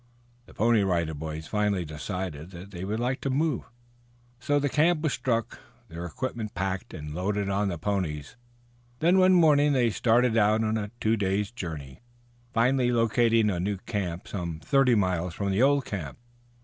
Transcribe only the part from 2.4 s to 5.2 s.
that they would like to move, so the camp was